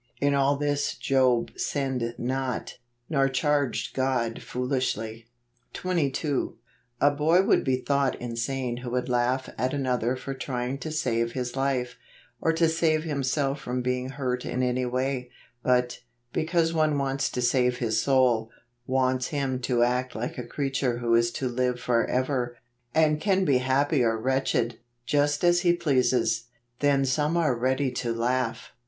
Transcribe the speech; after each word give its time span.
"In 0.29 0.33
all 0.33 0.55
this 0.55 0.95
Job 0.95 1.51
sinned 1.59 2.15
not, 2.17 2.79
nor 3.07 3.29
charged 3.29 3.93
God 3.95 4.41
foolishly." 4.41 5.27
JULY. 5.73 5.91
81 5.91 5.95
22. 5.95 6.57
A 7.01 7.11
boy 7.11 7.43
would 7.43 7.63
be 7.63 7.75
thought 7.75 8.19
insane 8.19 8.77
who 8.77 8.89
would 8.89 9.07
laugh 9.09 9.47
at 9.59 9.75
another 9.75 10.15
for 10.15 10.33
trying 10.33 10.79
to 10.79 10.91
save 10.91 11.33
his 11.33 11.55
life, 11.55 11.97
or 12.39 12.51
to 12.51 12.67
save 12.67 13.03
himself 13.03 13.61
from 13.61 13.83
being 13.83 14.09
hurt 14.09 14.43
in 14.43 14.63
any 14.63 14.87
way 14.87 15.29
\ 15.45 15.61
but, 15.63 15.99
because 16.33 16.73
one 16.73 16.97
wants 16.97 17.29
to 17.29 17.41
save 17.43 17.77
his 17.77 18.01
soul, 18.01 18.49
wants 18.87 19.27
him 19.27 19.59
to 19.59 19.83
act 19.83 20.15
like 20.15 20.39
a 20.39 20.43
creature 20.47 20.97
who 20.97 21.13
is 21.13 21.29
to 21.33 21.47
live 21.47 21.79
forever, 21.79 22.57
and 22.95 23.21
can 23.21 23.45
be 23.45 23.59
happy 23.59 24.01
or 24.03 24.17
wretched, 24.19 24.79
just 25.05 25.43
as 25.43 25.61
he 25.61 25.73
pleases, 25.73 26.45
then 26.79 27.05
some 27.05 27.37
are 27.37 27.55
ready 27.55 27.91
to 27.91 28.11
laugh. 28.11 28.71